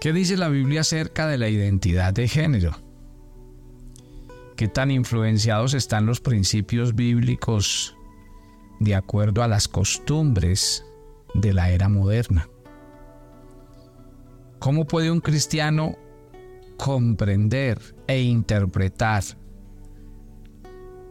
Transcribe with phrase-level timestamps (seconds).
[0.00, 2.72] ¿Qué dice la Biblia acerca de la identidad de género?
[4.56, 7.94] ¿Qué tan influenciados están los principios bíblicos
[8.78, 10.86] de acuerdo a las costumbres
[11.34, 12.48] de la era moderna?
[14.58, 15.98] ¿Cómo puede un cristiano
[16.78, 19.22] comprender e interpretar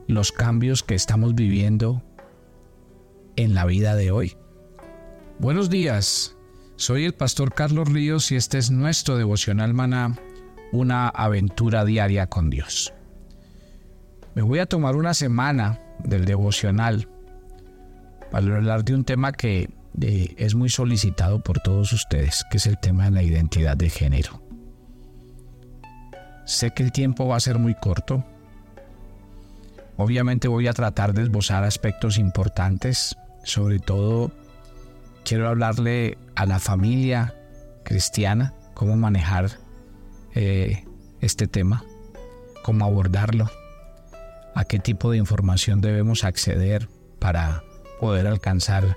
[0.07, 2.01] los cambios que estamos viviendo
[3.35, 4.35] en la vida de hoy?
[5.37, 6.38] Buenos días,
[6.79, 10.15] soy el pastor Carlos Ríos y este es nuestro devocional maná,
[10.71, 12.93] una aventura diaria con Dios.
[14.33, 17.09] Me voy a tomar una semana del devocional
[18.31, 19.69] para hablar de un tema que
[20.01, 23.89] eh, es muy solicitado por todos ustedes, que es el tema de la identidad de
[23.89, 24.41] género.
[26.45, 28.23] Sé que el tiempo va a ser muy corto.
[29.97, 34.31] Obviamente voy a tratar de esbozar aspectos importantes, sobre todo
[35.23, 37.35] quiero hablarle a la familia
[37.83, 39.51] cristiana cómo manejar
[40.35, 40.85] eh,
[41.21, 41.83] este tema,
[42.63, 43.49] cómo abordarlo,
[44.55, 46.87] a qué tipo de información debemos acceder
[47.19, 47.63] para
[47.99, 48.95] poder alcanzar,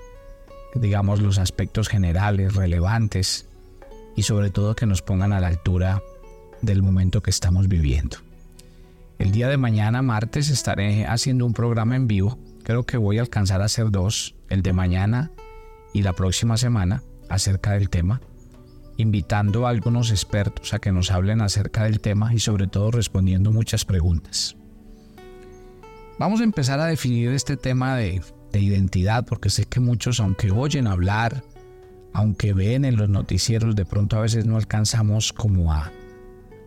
[0.75, 3.47] digamos, los aspectos generales, relevantes
[4.15, 6.01] y sobre todo que nos pongan a la altura
[6.61, 8.17] del momento que estamos viviendo.
[9.19, 12.37] El día de mañana, martes, estaré haciendo un programa en vivo.
[12.63, 15.31] Creo que voy a alcanzar a hacer dos, el de mañana
[15.93, 18.21] y la próxima semana acerca del tema,
[18.97, 23.51] invitando a algunos expertos a que nos hablen acerca del tema y sobre todo respondiendo
[23.51, 24.55] muchas preguntas.
[26.19, 28.21] Vamos a empezar a definir este tema de,
[28.53, 31.43] identidad porque sé que muchos, aunque oyen hablar,
[32.13, 35.91] aunque ven en los noticieros, de pronto a veces no alcanzamos como a,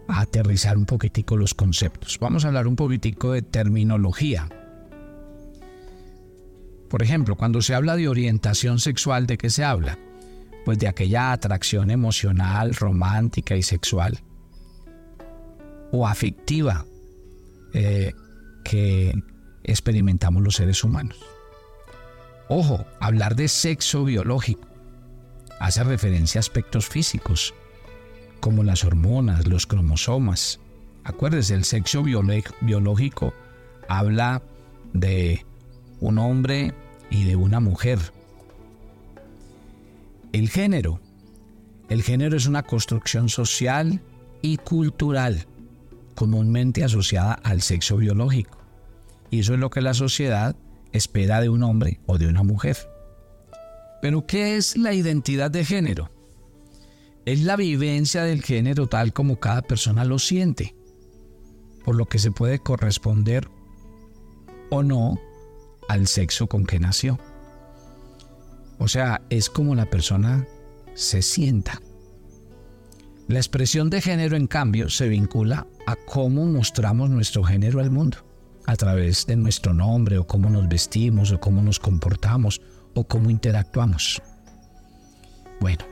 [0.08, 2.18] a aterrizar un poquitico los conceptos.
[2.20, 4.48] Vamos a hablar un poquitico de terminología.
[6.88, 9.98] Por ejemplo, cuando se habla de orientación sexual, ¿de qué se habla?
[10.64, 14.20] Pues de aquella atracción emocional, romántica y sexual
[15.92, 16.84] o afectiva
[17.72, 18.12] eh,
[18.64, 19.14] que
[19.64, 21.18] experimentamos los seres humanos.
[22.48, 24.66] Ojo, hablar de sexo biológico
[25.58, 27.54] hace referencia a aspectos físicos,
[28.40, 30.60] como las hormonas, los cromosomas.
[31.04, 33.32] Acuérdese, el sexo biológico
[33.88, 34.42] habla
[34.92, 35.44] de
[36.00, 36.74] un hombre
[37.10, 37.98] y de una mujer.
[40.32, 41.00] El género.
[41.88, 44.02] El género es una construcción social
[44.42, 45.46] y cultural
[46.14, 48.58] comúnmente asociada al sexo biológico.
[49.30, 50.56] Y eso es lo que la sociedad
[50.92, 52.76] espera de un hombre o de una mujer.
[54.02, 56.10] Pero ¿qué es la identidad de género?
[57.24, 60.74] Es la vivencia del género tal como cada persona lo siente,
[61.84, 63.48] por lo que se puede corresponder
[64.70, 65.20] o no
[65.88, 67.18] al sexo con que nació.
[68.78, 70.46] O sea, es como la persona
[70.94, 71.80] se sienta.
[73.28, 78.18] La expresión de género, en cambio, se vincula a cómo mostramos nuestro género al mundo,
[78.66, 82.60] a través de nuestro nombre, o cómo nos vestimos, o cómo nos comportamos,
[82.94, 84.22] o cómo interactuamos.
[85.60, 85.84] Bueno,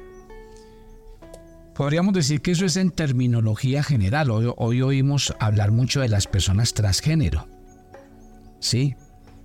[1.75, 4.31] podríamos decir que eso es en terminología general.
[4.31, 7.49] Hoy, hoy oímos hablar mucho de las personas transgénero.
[8.61, 8.95] Sí,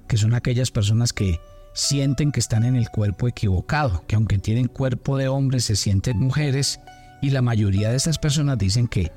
[0.10, 1.40] que son aquellas personas que
[1.74, 6.20] sienten que están en el cuerpo equivocado, que aunque tienen cuerpo de hombres se sienten
[6.20, 6.80] mujeres
[7.22, 9.12] y la mayoría de estas personas dicen que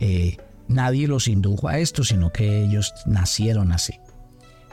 [0.00, 0.36] eh,
[0.66, 3.94] nadie los indujo a esto, sino que ellos nacieron así.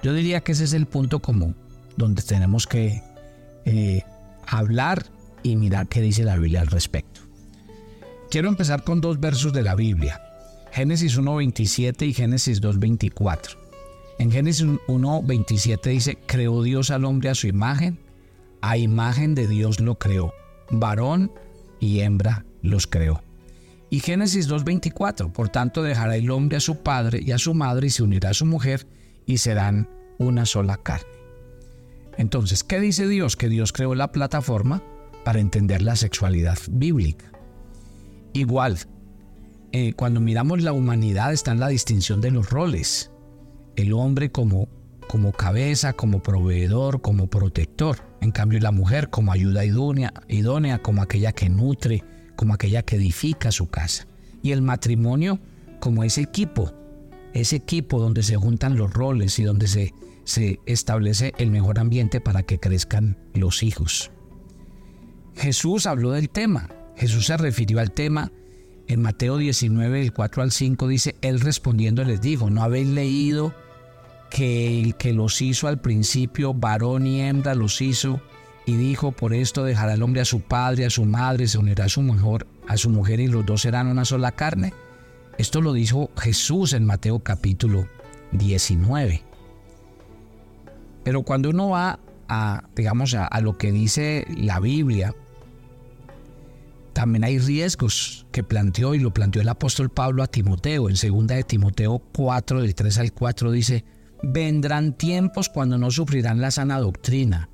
[0.02, 1.56] Yo diría que ese es el punto común
[1.97, 3.03] donde tenemos que
[3.66, 4.01] eh,
[4.47, 5.06] hablar
[5.44, 7.22] y mirar qué dice la Biblia al respecto.
[8.31, 10.19] Quiero empezar con dos versos de la Biblia,
[10.72, 13.59] Génesis 1.27 y Génesis 2.24.
[14.19, 18.00] En Génesis 1.27 dice, creó Dios al hombre a su imagen,
[18.62, 20.34] a imagen de Dios lo creó,
[20.69, 21.31] varón
[21.80, 23.24] y hembra los creó.
[23.90, 27.88] Y Génesis 2.24, por tanto dejará el hombre a su padre y a su madre
[27.88, 28.85] y se unirá a su mujer
[29.25, 29.88] y serán
[30.18, 31.07] una sola carne.
[32.18, 33.38] Entonces, ¿qué dice Dios?
[33.38, 34.84] Que Dios creó la plataforma
[35.24, 37.31] para entender la sexualidad bíblica.
[38.34, 38.80] Igual,
[39.72, 43.12] eh, cuando miramos la humanidad está en la distinción de los roles
[43.75, 44.68] el hombre como,
[45.07, 47.98] como cabeza, como proveedor, como protector.
[48.21, 52.04] En cambio, la mujer como ayuda idónea, idónea, como aquella que nutre,
[52.36, 54.07] como aquella que edifica su casa.
[54.42, 55.39] Y el matrimonio
[55.80, 56.74] como ese equipo,
[57.33, 59.94] ese equipo donde se juntan los roles y donde se,
[60.24, 64.12] se establece el mejor ambiente para que crezcan los hijos.
[65.36, 66.69] Jesús habló del tema.
[66.95, 68.31] Jesús se refirió al tema
[68.89, 73.53] en Mateo 19, del 4 al 5, dice, Él respondiendo les dijo, ¿no habéis leído
[74.31, 78.19] que el que los hizo al principio, varón y hembra los hizo,
[78.65, 81.86] y dijo, por esto dejará el hombre a su padre, a su madre, se unirá
[81.86, 84.74] a su mujer, a su mujer y los dos serán una sola carne.
[85.38, 87.88] Esto lo dijo Jesús en Mateo capítulo
[88.31, 89.24] 19.
[91.03, 95.13] Pero cuando uno va a, digamos, a, a lo que dice la Biblia,
[97.00, 100.90] también hay riesgos que planteó y lo planteó el apóstol Pablo a Timoteo.
[100.90, 103.86] En segunda de Timoteo 4, del 3 al 4 dice,
[104.22, 107.50] vendrán tiempos cuando no sufrirán la sana doctrina,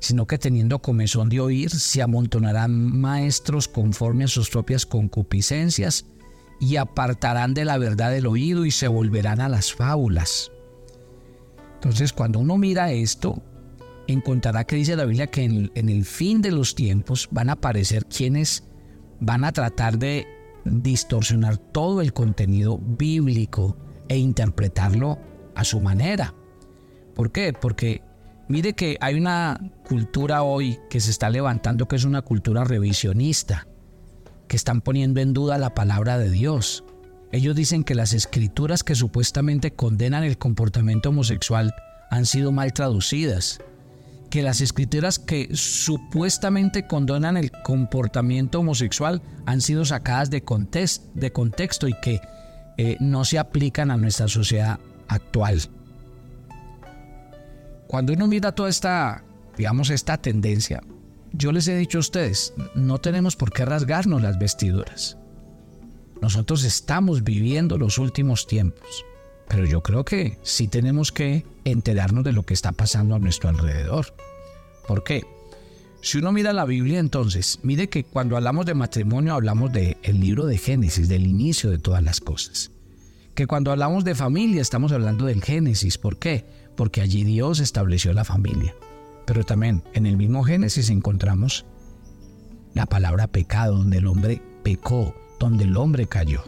[0.00, 6.04] sino que teniendo comezón de oír, se amontonarán maestros conforme a sus propias concupiscencias
[6.58, 10.50] y apartarán de la verdad el oído y se volverán a las fábulas.
[11.74, 13.40] Entonces, cuando uno mira esto,
[14.08, 18.04] encontrará que dice la Biblia que en el fin de los tiempos van a aparecer
[18.06, 18.64] quienes
[19.20, 20.26] van a tratar de
[20.64, 23.76] distorsionar todo el contenido bíblico
[24.08, 25.18] e interpretarlo
[25.54, 26.34] a su manera.
[27.14, 27.52] ¿Por qué?
[27.52, 28.02] Porque
[28.48, 33.66] mire que hay una cultura hoy que se está levantando que es una cultura revisionista,
[34.46, 36.84] que están poniendo en duda la palabra de Dios.
[37.32, 41.74] Ellos dicen que las escrituras que supuestamente condenan el comportamiento homosexual
[42.10, 43.60] han sido mal traducidas,
[44.30, 51.94] que las escrituras que supuestamente condonan el comportamiento homosexual han sido sacadas de, contexto y
[52.02, 52.20] que
[52.76, 54.78] eh, no se aplican a nuestra sociedad
[55.08, 55.60] actual.
[57.86, 59.24] Cuando uno mira toda esta,
[59.56, 60.82] digamos, esta tendencia,
[61.32, 65.16] yo les he dicho a ustedes, no tenemos por qué rasgarnos las vestiduras.
[66.20, 69.04] Nosotros estamos viviendo los últimos tiempos.
[69.48, 73.48] Pero yo creo que sí tenemos que enterarnos de lo que está pasando a nuestro
[73.48, 74.14] alrededor.
[74.86, 75.24] ¿Por qué?
[76.00, 80.46] Si uno mira la Biblia entonces, mire que cuando hablamos de matrimonio hablamos del libro
[80.46, 82.70] de Génesis, del inicio de todas las cosas.
[83.34, 85.98] Que cuando hablamos de familia estamos hablando del Génesis.
[85.98, 86.44] ¿Por qué?
[86.76, 88.74] Porque allí Dios estableció la familia.
[89.26, 91.66] Pero también en el mismo Génesis encontramos
[92.74, 96.44] la palabra pecado, donde el hombre pecó, donde el hombre cayó.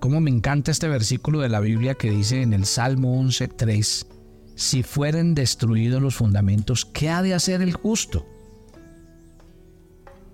[0.00, 4.06] Cómo me encanta este versículo de la Biblia que dice en el Salmo 11.3,
[4.54, 8.26] si fueren destruidos los fundamentos, ¿qué ha de hacer el justo?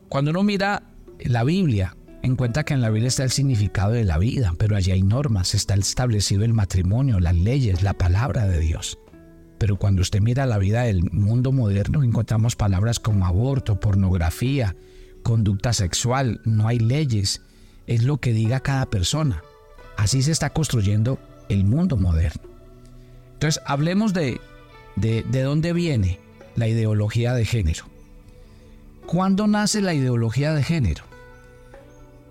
[0.08, 0.82] Cuando uno mira
[1.20, 4.90] la Biblia, encuentra que en la Biblia está el significado de la vida, pero allí
[4.90, 8.98] hay normas, está establecido el matrimonio, las leyes, la palabra de Dios.
[9.58, 14.76] Pero cuando usted mira la vida del mundo moderno, encontramos palabras como aborto, pornografía,
[15.22, 17.42] conducta sexual, no hay leyes,
[17.86, 19.42] es lo que diga cada persona.
[19.96, 21.18] Así se está construyendo
[21.48, 22.42] el mundo moderno.
[23.34, 24.40] Entonces, hablemos de,
[24.96, 26.20] de, dónde viene
[26.54, 27.86] la ideología de género.
[29.06, 31.04] ¿Cuándo nace la ideología de género?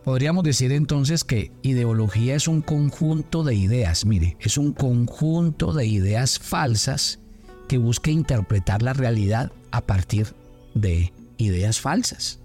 [0.04, 5.86] Podríamos decir entonces que ideología es un conjunto de ideas, mire, es un conjunto de
[5.86, 7.20] ideas falsas
[7.68, 10.34] que busca interpretar la realidad a partir
[10.74, 12.40] de ideas falsas.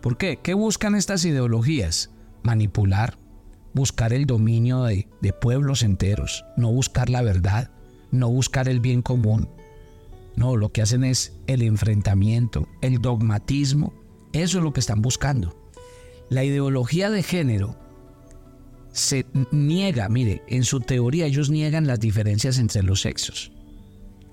[0.00, 0.38] ¿Por qué?
[0.42, 2.10] ¿Qué buscan estas ideologías?
[2.42, 3.16] Manipular,
[3.74, 5.06] buscar el dominio de,
[5.40, 7.70] pueblos enteros, no buscar la verdad,
[8.10, 9.48] no buscar el bien común.
[10.36, 13.92] No, lo que hacen es el enfrentamiento, el dogmatismo.
[14.32, 15.70] Eso es lo que están buscando.
[16.30, 17.76] La ideología de género
[18.92, 23.52] se niega, mire, en su teoría ellos niegan las diferencias entre los sexos.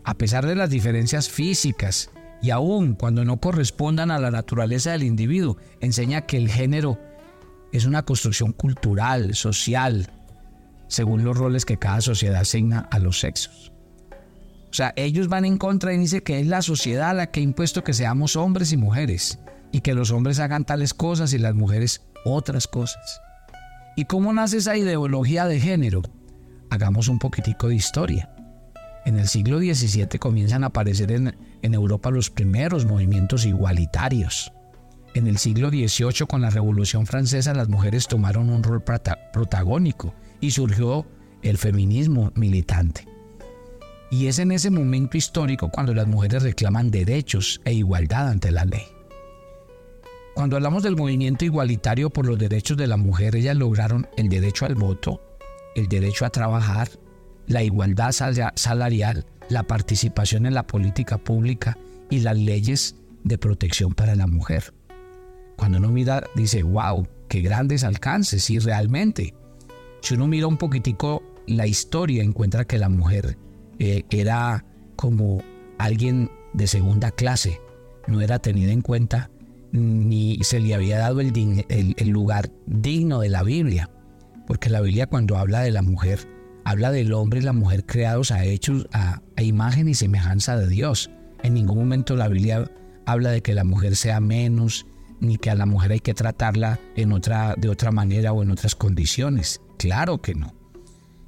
[0.04, 2.10] A pesar de las diferencias físicas
[2.42, 6.98] y aún cuando no correspondan a la naturaleza del individuo, enseña que el género
[7.72, 10.10] es una construcción cultural, social,
[10.88, 13.72] según los roles que cada sociedad asigna a los sexos.
[14.72, 17.44] O sea, ellos van en contra y dicen que es la sociedad la que ha
[17.44, 19.40] impuesto que seamos hombres y mujeres
[19.72, 23.22] y que los hombres hagan tales cosas y las mujeres otras cosas.
[23.96, 26.02] ¿Y cómo nace esa ideología de género?
[26.70, 28.30] Hagamos un poquitico de historia.
[29.06, 34.52] En el siglo XVII comienzan a aparecer en, en Europa los primeros movimientos igualitarios.
[35.16, 38.84] En el siglo XVIII, con la Revolución Francesa, las mujeres tomaron un rol
[39.34, 41.06] protagónico y surgió
[41.42, 43.08] el feminismo militante.
[44.12, 48.66] Y es en ese momento histórico cuando las mujeres reclaman derechos e igualdad ante la
[48.66, 48.84] ley.
[50.36, 54.66] Cuando hablamos del movimiento igualitario por los derechos de la mujer, ellas lograron el derecho
[54.66, 55.22] al voto,
[55.76, 56.90] el derecho a trabajar,
[57.48, 58.12] la igualdad
[58.56, 61.78] salarial, la participación en la política pública
[62.10, 64.74] y las leyes de protección para la mujer.
[65.60, 69.34] Cuando uno mira, dice, wow, qué grandes alcances, y realmente.
[70.02, 73.38] Si uno mira un poquitico la historia, encuentra que la mujer
[73.78, 74.64] eh, era
[74.96, 75.44] como
[75.78, 77.60] alguien de segunda clase,
[78.08, 79.30] no era tenida en cuenta
[79.74, 83.90] ni se le había dado el, lugar digno de la Biblia,
[84.48, 86.26] porque la Biblia cuando habla de la mujer,
[86.64, 91.12] habla del hombre y la mujer creados a hechos, a imagen y semejanza de Dios.
[91.44, 92.72] En ningún momento la Biblia
[93.06, 94.86] habla de que la mujer sea menos,
[95.20, 98.52] ni que a la mujer hay que tratarla en otra, de otra manera o en
[98.52, 99.62] otras condiciones.
[99.78, 100.54] Claro que no.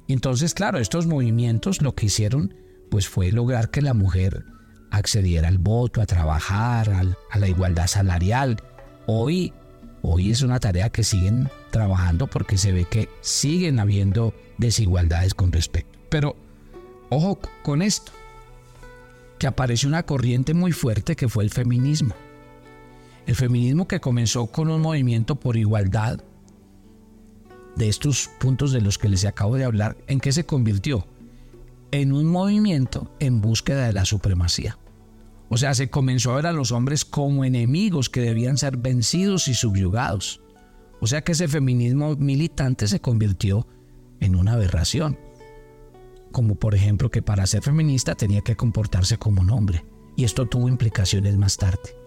[0.08, 2.54] Entonces, claro, estos movimientos lo que hicieron
[2.90, 4.44] pues fue lograr que la mujer
[4.90, 6.90] accediera al voto, a trabajar,
[7.30, 8.58] a la igualdad salarial.
[9.06, 9.54] Hoy,
[10.02, 15.52] hoy es una tarea que siguen trabajando porque se ve que siguen habiendo desigualdades con
[15.52, 15.98] respecto.
[16.10, 16.36] Pero
[17.08, 18.12] ojo con esto,
[19.38, 22.14] que apareció una corriente muy fuerte que fue el feminismo.
[23.26, 26.20] El feminismo que comenzó con un movimiento por igualdad
[27.76, 31.06] de estos puntos de los que les acabo de hablar, ¿en qué se convirtió?
[31.92, 34.78] En un movimiento en búsqueda de la supremacía.
[35.48, 39.48] O sea, se comenzó a ver a los hombres como enemigos que debían ser vencidos
[39.48, 40.40] y subyugados.
[41.00, 43.66] O sea que ese feminismo militante se convirtió
[44.20, 45.18] en una aberración.
[46.32, 49.84] Como por ejemplo que para ser feminista tenía que comportarse como un hombre.
[50.16, 52.01] Y esto tuvo implicaciones más tarde.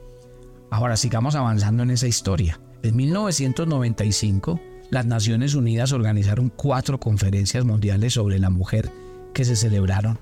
[0.75, 2.59] Ahora sigamos avanzando en esa historia.
[2.83, 8.91] En 1995, las Naciones Unidas organizaron cuatro conferencias mundiales sobre la mujer
[9.33, 10.19] que se celebraron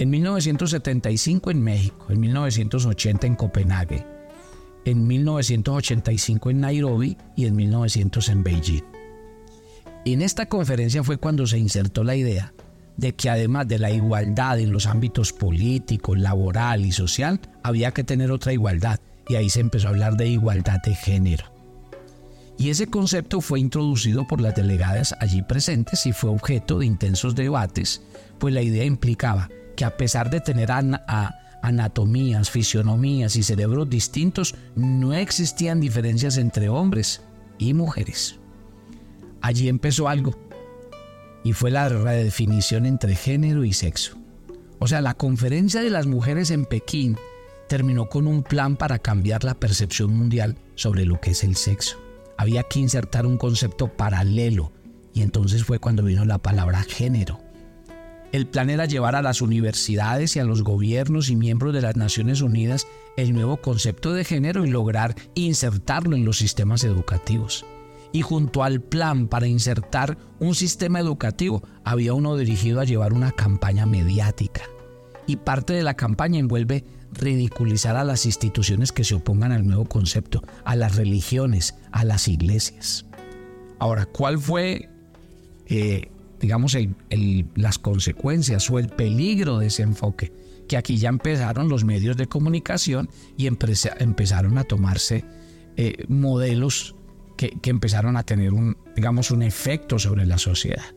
[0.00, 4.04] en 1975 en México, en 1980 en Copenhague,
[4.84, 8.84] en 1985 en Nairobi y en 1900 en Beijing.
[10.04, 12.52] En esta conferencia fue cuando se insertó la idea
[12.96, 18.02] de que además de la igualdad en los ámbitos político, laboral y social, había que
[18.02, 21.44] tener otra igualdad, y ahí se empezó a hablar de igualdad de género.
[22.56, 27.34] Y ese concepto fue introducido por las delegadas allí presentes y fue objeto de intensos
[27.36, 28.02] debates,
[28.38, 30.70] pues la idea implicaba que a pesar de tener
[31.62, 37.22] anatomías, fisionomías y cerebros distintos, no existían diferencias entre hombres
[37.58, 38.40] y mujeres.
[39.40, 40.36] Allí empezó algo,
[41.44, 44.18] y fue la redefinición entre género y sexo.
[44.80, 47.16] O sea, la conferencia de las mujeres en Pekín
[47.68, 51.98] terminó con un plan para cambiar la percepción mundial sobre lo que es el sexo.
[52.36, 54.72] Había que insertar un concepto paralelo
[55.12, 57.40] y entonces fue cuando vino la palabra género.
[58.30, 61.96] El plan era llevar a las universidades y a los gobiernos y miembros de las
[61.96, 67.64] Naciones Unidas el nuevo concepto de género y lograr insertarlo en los sistemas educativos.
[68.12, 73.32] Y junto al plan para insertar un sistema educativo había uno dirigido a llevar una
[73.32, 74.62] campaña mediática.
[75.28, 79.84] Y parte de la campaña envuelve ridiculizar a las instituciones que se opongan al nuevo
[79.84, 83.06] concepto, a las religiones, a las iglesias.
[83.78, 84.88] Ahora, ¿cuál fue,
[85.66, 86.76] eh, digamos,
[87.54, 90.32] las consecuencias o el peligro de ese enfoque?
[90.66, 95.24] Que aquí ya empezaron los medios de comunicación y empezaron a tomarse
[95.76, 96.96] eh, modelos
[97.36, 100.94] que, empezaron a tener un, digamos, un efecto sobre la sociedad.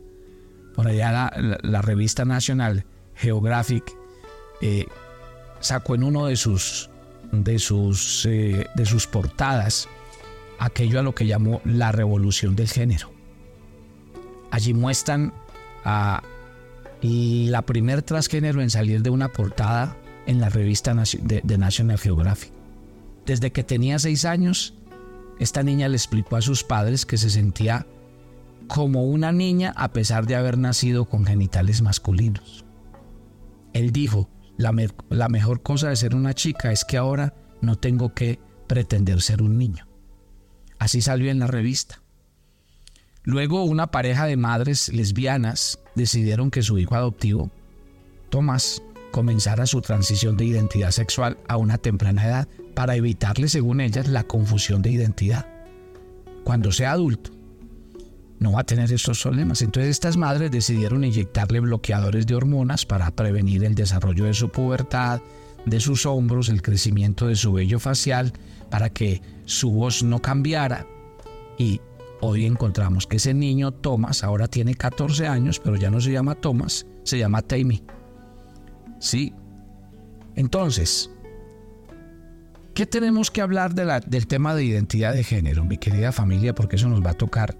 [0.74, 4.01] Por allá la, revista National Geographic
[4.62, 4.88] eh,
[5.60, 6.90] sacó en uno de sus,
[7.32, 9.88] de sus, eh, de sus portadas
[10.60, 13.12] aquello a lo que llamó la revolución del género.
[14.52, 15.34] Allí muestran
[15.84, 16.22] a
[17.02, 22.52] la primer transgénero en salir de una portada en la revista de, National Geographic.
[23.26, 24.76] Desde que tenía seis años,
[25.40, 27.88] esta niña le explicó a sus padres que se sentía
[28.68, 32.66] como una niña a pesar de haber nacido con genitales masculinos.
[33.74, 34.30] Él dijo,
[34.62, 39.42] la, mejor cosa de ser una chica es que ahora no tengo que pretender ser
[39.42, 39.88] un niño.
[40.80, 42.02] Así salió en la revista.
[43.24, 47.52] Luego una pareja de madres lesbianas decidieron que su hijo adoptivo,
[48.30, 54.08] Tomás, comenzara su transición de identidad sexual a una temprana edad para evitarle, según ellas,
[54.08, 55.46] la confusión de identidad.
[56.46, 57.32] Cuando sea adulto,
[58.42, 59.62] no va a tener esos problemas.
[59.62, 65.22] Entonces estas madres decidieron inyectarle bloqueadores de hormonas para prevenir el desarrollo de su pubertad,
[65.68, 68.34] de sus hombros, el crecimiento de su vello facial,
[68.72, 70.88] para que su voz no cambiara.
[71.60, 71.82] Y
[72.20, 76.34] hoy encontramos que ese niño, Thomas, ahora tiene 14 años, pero ya no se llama
[76.34, 77.84] Thomas, se llama Tammy.
[78.98, 79.36] Sí.
[80.36, 81.12] Entonces,
[82.74, 86.56] ¿qué tenemos que hablar del tema de identidad de género, mi querida familia?
[86.56, 87.56] Porque eso nos va a tocar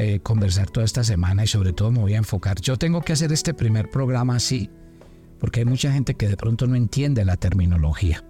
[0.00, 2.60] eh, conversar toda esta semana y sobre todo me voy a enfocar.
[2.60, 4.70] Yo tengo que hacer este primer programa así,
[5.40, 8.22] porque hay mucha gente que de pronto no entiende la terminología.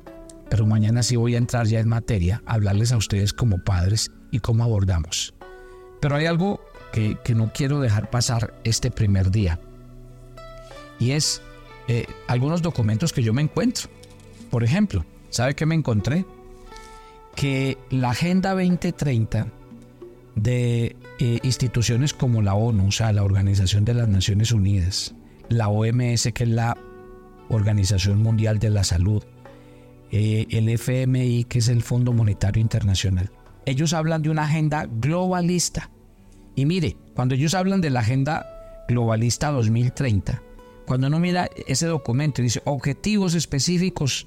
[0.48, 4.38] Pero mañana sí voy a entrar ya en materia, hablarles a ustedes como padres y
[4.38, 5.34] cómo abordamos.
[6.00, 6.58] Pero hay algo
[6.90, 9.60] que, no quiero dejar pasar este primer día.
[10.98, 11.42] Y es
[11.87, 13.90] eh, algunos documentos que yo me encuentro.
[14.50, 16.25] Por ejemplo, ¿sabe qué me encontré?
[17.34, 19.48] Que la Agenda 2030
[20.42, 25.14] de eh, instituciones como la ONU, o sea, la Organización de las Naciones Unidas,
[25.49, 26.76] la OMS, que es la
[27.49, 29.23] Organización Mundial de la Salud,
[30.11, 33.30] eh, el FMI, que es el Fondo Monetario Internacional.
[33.66, 35.90] Ellos hablan de una agenda globalista.
[36.54, 38.47] Y mire, cuando ellos hablan de la agenda
[38.88, 40.42] globalista 2030,
[40.87, 44.26] cuando uno mira ese documento, dice objetivos específicos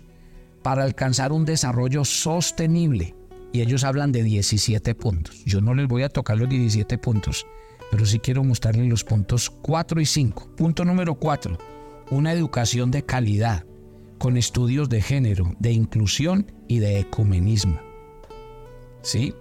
[0.61, 3.15] para alcanzar un desarrollo sostenible.
[3.53, 5.43] Y ellos hablan de 17 puntos.
[5.45, 7.45] Yo no les voy a tocar los 17 puntos,
[7.91, 10.55] pero sí quiero mostrarles los puntos 4 y 5.
[10.55, 11.57] Punto número 4.
[12.11, 13.65] Una educación de calidad,
[14.17, 17.79] con estudios de género, de inclusión y de ecumenismo.
[19.01, 19.33] ¿Sí?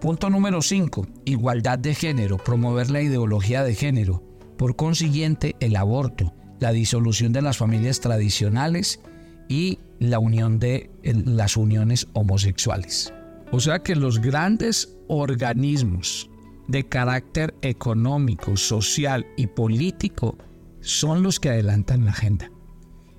[0.00, 1.06] Punto número 5.
[1.26, 4.22] Igualdad de género, promover la ideología de género.
[4.56, 9.00] Por consiguiente, el aborto, la disolución de las familias tradicionales
[9.48, 13.12] y la unión de las uniones homosexuales.
[13.52, 16.30] O sea que los grandes organismos
[16.68, 20.38] de carácter económico, social y político
[20.80, 22.50] son los que adelantan la agenda.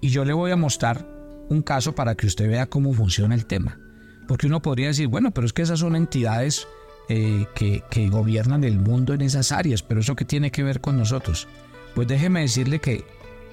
[0.01, 1.07] Y yo le voy a mostrar
[1.49, 3.79] un caso para que usted vea cómo funciona el tema.
[4.27, 6.67] Porque uno podría decir, bueno, pero es que esas son entidades
[7.09, 10.81] eh, que, que gobiernan el mundo en esas áreas, pero eso qué tiene que ver
[10.81, 11.47] con nosotros.
[11.93, 13.05] Pues déjeme decirle que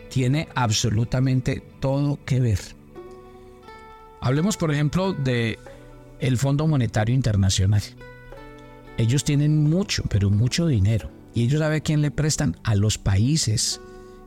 [0.09, 2.61] tiene absolutamente todo que ver.
[4.23, 5.59] Hablemos, por ejemplo, de
[6.21, 7.83] el Fondo Monetario Internacional.
[8.99, 11.11] Ellos tienen mucho, pero mucho dinero.
[11.35, 13.81] Y ellos saben quién le prestan a los países,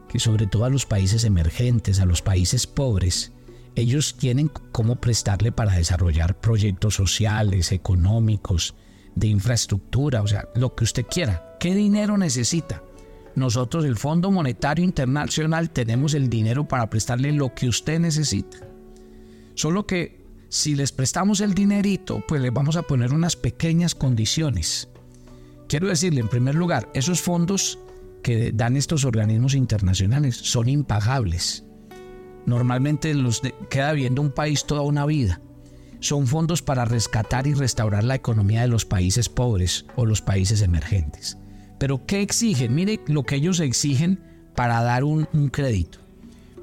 [0.09, 3.31] que sobre todo a los países emergentes, a los países pobres.
[3.75, 8.75] Ellos tienen cómo prestarle para desarrollar proyectos sociales, económicos,
[9.15, 11.55] de infraestructura, o sea, lo que usted quiera.
[11.59, 12.81] ¿Qué dinero necesita?
[13.35, 18.57] Nosotros, el Fondo Monetario Internacional, tenemos el dinero para prestarle lo que usted necesita.
[19.55, 20.22] Solo que
[20.53, 24.87] si les prestamos el dinerito, pues les vamos a poner unas pequeñas condiciones.
[25.67, 27.79] Quiero decirle, en primer lugar, esos fondos
[28.21, 31.63] que dan estos organismos internacionales son impagables.
[32.45, 33.41] Normalmente los
[33.71, 35.41] queda viendo un país toda una vida.
[36.01, 40.61] Son fondos para rescatar y restaurar la economía de los países pobres o los países
[40.61, 41.35] emergentes.
[41.79, 42.75] Pero ¿qué exigen?
[42.75, 44.19] Mire lo que ellos exigen
[44.55, 45.97] para dar un crédito.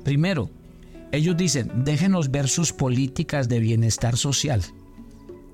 [0.04, 0.48] Primero,
[1.12, 4.62] ellos dicen, déjenos ver sus políticas de bienestar social,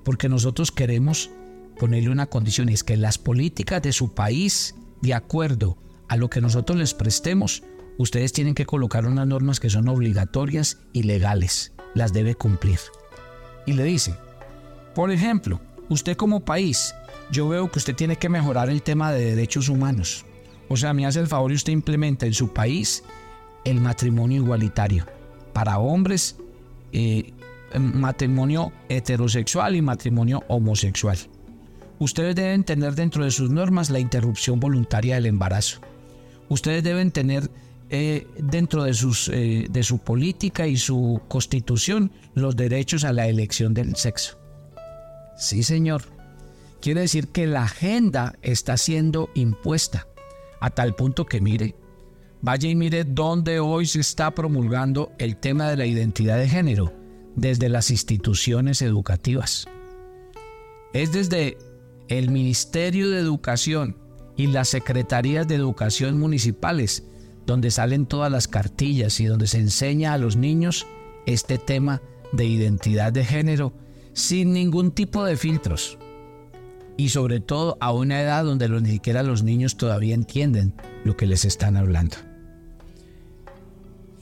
[0.03, 1.31] porque nosotros queremos
[1.79, 5.77] ponerle una condición, y es que las políticas de su país, de acuerdo
[6.09, 7.63] a lo que nosotros les prestemos,
[7.97, 12.79] ustedes tienen que colocar unas normas que son obligatorias y legales, las debe cumplir.
[13.65, 14.15] Y le dicen,
[14.93, 16.93] por ejemplo, usted como país,
[17.31, 20.23] yo veo que usted tiene que mejorar el tema de derechos humanos.
[20.69, 23.03] O sea, me hace el favor y usted implementa en su país
[23.65, 25.16] el matrimonio igualitario
[25.57, 26.35] para hombres,
[26.91, 27.33] eh,
[27.79, 31.17] matrimonio heterosexual y matrimonio homosexual.
[31.97, 35.79] Ustedes deben tener dentro de sus normas la interrupción voluntaria del embarazo.
[36.47, 37.49] Ustedes deben tener
[37.89, 43.27] eh, dentro de, sus, eh, de su política y su constitución los derechos a la
[43.27, 44.37] elección del sexo.
[45.39, 46.03] Sí, señor.
[46.81, 50.05] Quiere decir que la agenda está siendo impuesta
[50.59, 51.73] a tal punto que mire,
[52.47, 56.93] Vaya y mire dónde hoy se está promulgando el tema de la identidad de género,
[57.35, 59.65] desde las instituciones educativas.
[60.93, 61.57] Es desde
[62.07, 63.97] el Ministerio de Educación
[64.37, 67.03] y las Secretarías de Educación municipales
[67.45, 70.87] donde salen todas las cartillas y donde se enseña a los niños
[71.25, 73.73] este tema de identidad de género
[74.13, 75.97] sin ningún tipo de filtros.
[76.95, 81.25] Y sobre todo a una edad donde ni siquiera los niños todavía entienden lo que
[81.25, 82.26] les están hablando.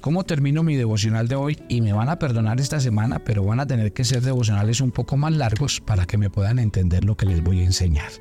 [0.06, 1.58] ¿Cómo termino mi devocional de hoy?
[1.68, 4.92] Y me van a perdonar esta semana, pero van a tener que ser devocionales un
[4.92, 8.12] poco más largos para que me puedan entender lo que les voy a enseñar.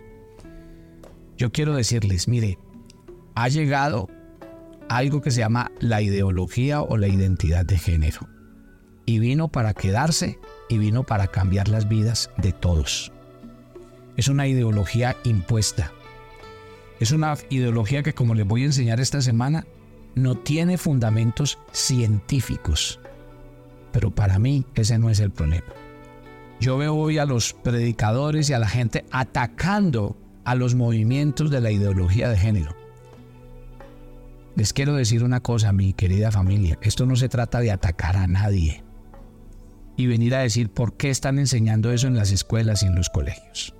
[1.36, 2.58] Yo quiero decirles, mire,
[3.34, 4.08] ha llegado
[4.88, 8.30] algo que se llama la ideología o la identidad de género.
[9.04, 10.38] Y vino para quedarse
[10.70, 13.12] y vino para cambiar las vidas de todos.
[14.16, 15.92] Es una ideología impuesta.
[16.98, 19.66] Es una ideología que, como les voy a enseñar esta semana,
[20.14, 23.00] no tiene fundamentos científicos.
[23.92, 25.66] Pero para mí ese no es el problema.
[26.60, 31.60] Yo veo hoy a los predicadores y a la gente atacando a los movimientos de
[31.60, 32.74] la ideología de género.
[34.56, 38.26] Les quiero decir una cosa, mi querida familia, esto no se trata de atacar a
[38.26, 38.84] nadie
[39.96, 43.10] y venir a decir por qué están enseñando eso en las escuelas y en los
[43.10, 43.74] colegios.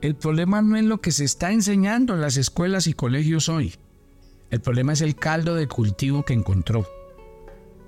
[0.00, 3.74] El problema no es lo que se está enseñando en las escuelas y colegios hoy.
[4.50, 6.86] El problema es el caldo de cultivo que encontró.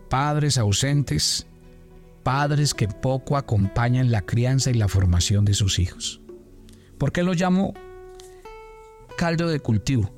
[0.08, 1.46] Padres ausentes,
[2.22, 6.20] padres que poco acompañan la crianza y la formación de sus hijos.
[6.98, 7.74] ¿Por qué lo llamo
[9.16, 10.10] caldo de cultivo?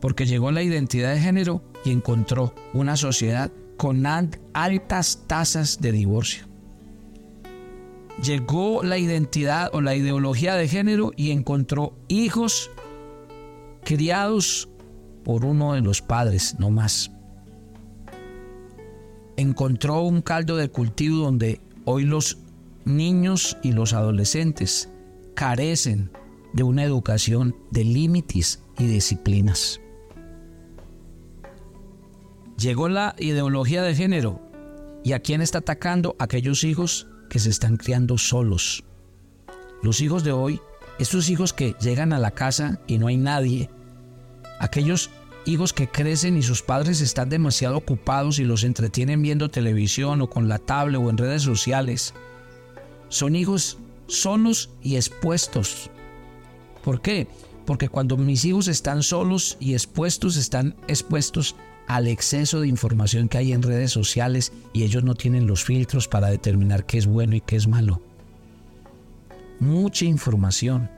[0.00, 6.46] Porque llegó la identidad de género y encontró una sociedad con altas tasas de divorcio.
[8.22, 12.70] llegó la identidad o la ideología de género y encontró hijos
[13.84, 14.68] criados
[15.26, 17.10] por uno de los padres, no más.
[19.36, 22.38] Encontró un caldo de cultivo donde hoy los
[22.84, 24.88] niños y los adolescentes
[25.34, 26.12] carecen
[26.52, 29.80] de una educación de límites y disciplinas.
[32.56, 34.40] Llegó la ideología de género
[35.02, 38.84] y a quién está atacando aquellos hijos que se están criando solos.
[39.82, 40.60] Los hijos de hoy,
[41.00, 43.70] estos hijos que llegan a la casa y no hay nadie,
[44.58, 45.10] aquellos
[45.46, 50.28] hijos que crecen y sus padres están demasiado ocupados y los entretienen viendo televisión o
[50.28, 52.14] con la tablet o en redes sociales,
[53.08, 55.90] son hijos solos y expuestos.
[56.84, 57.26] ¿Por qué?
[57.64, 63.38] Porque cuando mis hijos están solos y expuestos, están expuestos al exceso de información que
[63.38, 67.36] hay en redes sociales y ellos no tienen los filtros para determinar qué es bueno
[67.36, 68.00] y qué es malo.
[69.60, 70.90] Mucha información.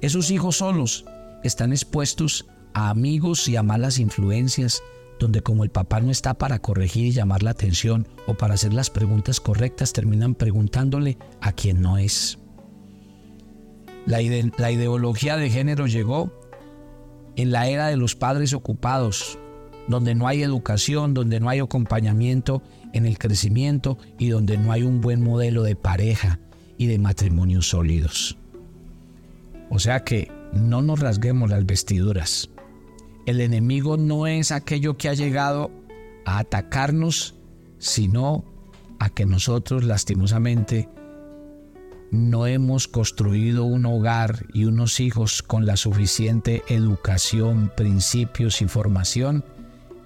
[0.00, 1.04] Esos hijos solos
[1.42, 2.46] están expuestos
[2.76, 4.82] a amigos y a malas influencias,
[5.18, 8.74] donde como el papá no está para corregir y llamar la atención o para hacer
[8.74, 12.38] las preguntas correctas, terminan preguntándole a quien no es.
[14.04, 14.18] La,
[14.58, 16.38] la ideología de género llegó
[17.36, 19.38] en la era de los padres ocupados,
[19.88, 22.62] donde no hay educación, donde no hay acompañamiento
[22.92, 26.40] en el crecimiento y donde no hay un buen modelo de pareja
[26.76, 28.36] y de matrimonios sólidos.
[29.70, 32.50] O sea que no nos rasguemos las vestiduras.
[33.26, 35.72] El enemigo no es aquello que ha llegado
[36.24, 37.34] a atacarnos,
[37.78, 38.44] sino
[39.00, 40.88] a que nosotros lastimosamente
[42.12, 49.44] no hemos construido un hogar y unos hijos con la suficiente educación, principios y formación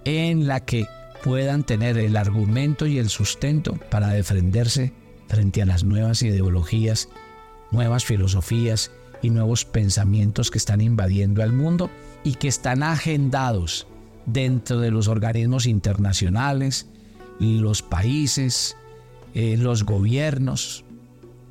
[0.07, 0.87] en la que
[1.23, 4.95] puedan tener el argumento y el sustento para defenderse
[5.29, 7.11] frente a las nuevas ideologías,
[7.71, 11.91] nuevas filosofías y nuevos pensamientos que están invadiendo al mundo
[12.25, 13.87] y que están agendados
[14.27, 16.87] dentro de los organismos internacionales,
[17.39, 18.77] los países,
[19.35, 20.85] eh, los gobiernos.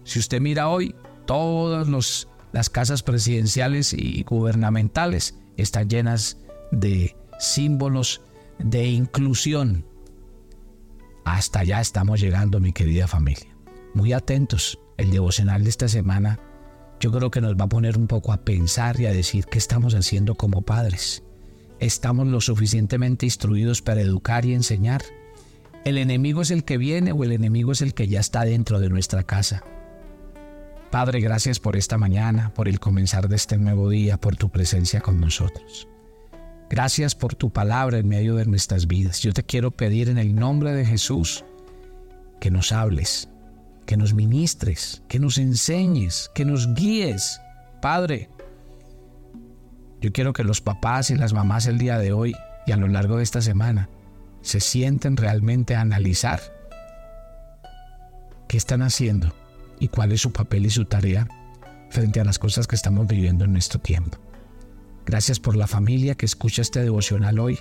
[0.04, 6.38] Si usted mira hoy, todas las casas presidenciales y gubernamentales están llenas
[6.72, 8.22] de símbolos
[8.60, 9.86] de inclusión.
[11.26, 13.56] Hasta allá estamos llegando, mi querida familia.
[13.94, 14.80] Muy atentos.
[14.98, 16.40] El devocional de esta semana
[17.00, 19.58] yo creo que nos va a poner un poco a pensar y a decir qué
[19.58, 21.24] estamos haciendo como padres.
[21.80, 25.02] ¿Estamos lo suficientemente instruidos para educar y enseñar?
[25.86, 28.80] ¿El enemigo es el que viene o el enemigo es el que ya está dentro
[28.80, 29.64] de nuestra casa?
[30.92, 35.00] Padre, gracias por esta mañana, por el comenzar de este nuevo día, por tu presencia
[35.00, 35.88] con nosotros.
[36.70, 39.22] Gracias por tu palabra en medio de nuestras vidas.
[39.22, 41.46] Yo te quiero pedir en el nombre de Jesús
[42.42, 43.30] que nos hables,
[43.90, 47.42] que nos ministres, que nos enseñes, que nos guíes.
[47.82, 48.30] Padre,
[50.00, 52.36] yo quiero que los papás y las mamás el día de hoy
[52.68, 53.90] y a lo largo de esta semana
[54.44, 56.40] se sienten realmente a analizar
[58.48, 59.34] qué están haciendo
[59.80, 61.28] y cuál es su papel y su tarea
[61.90, 64.20] frente a las cosas que estamos viviendo en nuestro tiempo.
[65.08, 67.58] Gracias por la familia que escucha este devocional hoy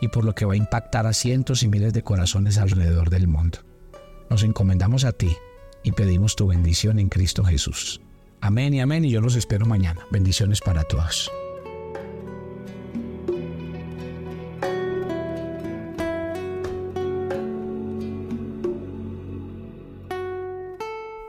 [0.00, 3.28] y por lo que va a impactar a cientos y miles de corazones alrededor del
[3.28, 3.58] mundo.
[4.32, 5.36] Nos encomendamos a ti
[5.82, 8.00] y pedimos tu bendición en Cristo Jesús.
[8.40, 10.06] Amén y amén y yo los espero mañana.
[10.10, 11.30] Bendiciones para todos.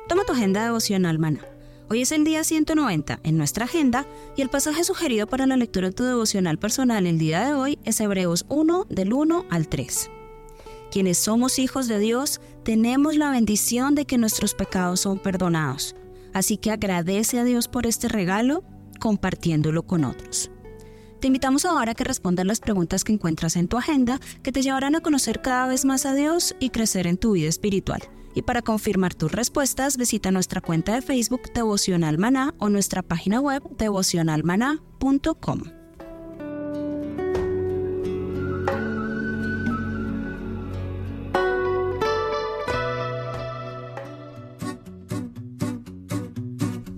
[0.08, 1.46] Toma tu agenda devocional, mana
[1.90, 4.06] Hoy es el día 190 en nuestra agenda
[4.38, 7.80] y el pasaje sugerido para la lectura de tu devocional personal el día de hoy
[7.84, 10.10] es Hebreos 1 del 1 al 3.
[10.94, 15.96] Quienes somos hijos de Dios tenemos la bendición de que nuestros pecados son perdonados,
[16.36, 18.64] así que agradece a Dios por este regalo
[19.00, 20.52] compartiéndolo con otros.
[21.20, 24.62] Te invitamos ahora a que respondas las preguntas que encuentras en tu agenda que te
[24.62, 28.04] llevarán a conocer cada vez más a Dios y crecer en tu vida espiritual.
[28.36, 33.42] Y para confirmar tus respuestas, visita nuestra cuenta de Facebook Devocional Maná o nuestra página
[33.42, 35.83] web devocionalmaná.com.